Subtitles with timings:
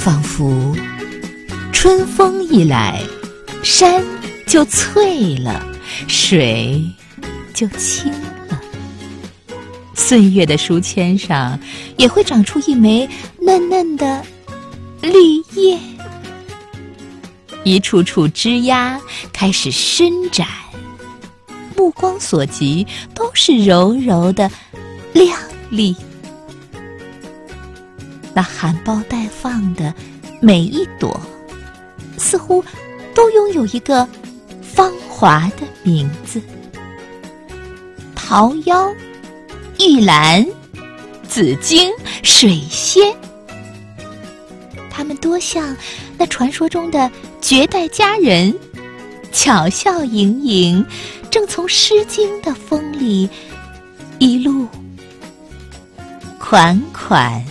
[0.00, 0.74] 仿佛
[1.74, 3.02] 春风一来，
[3.62, 4.02] 山
[4.46, 5.62] 就翠了，
[6.08, 6.82] 水
[7.52, 8.10] 就清
[8.48, 8.58] 了。
[9.94, 11.60] 岁月的书签上，
[11.98, 13.06] 也会长出一枚
[13.42, 14.24] 嫩嫩的
[15.02, 15.12] 绿
[15.52, 15.78] 叶，
[17.62, 18.98] 一处处枝桠
[19.34, 20.48] 开始伸展，
[21.76, 24.50] 目光所及都是柔柔的
[25.12, 25.38] 亮
[25.68, 25.94] 丽。
[28.32, 29.92] 那含苞待放的
[30.40, 31.20] 每一朵，
[32.16, 32.64] 似乎
[33.14, 34.08] 都拥有一个
[34.62, 36.40] 芳华的名字：
[38.14, 38.94] 桃夭、
[39.78, 40.46] 玉兰、
[41.28, 41.90] 紫荆、
[42.22, 43.14] 水仙。
[44.90, 45.76] 它们多像
[46.18, 47.10] 那传说中的
[47.40, 48.54] 绝代佳人，
[49.32, 50.84] 巧笑盈盈，
[51.30, 53.28] 正从《诗经》的风里
[54.18, 54.68] 一路
[56.38, 57.42] 款款。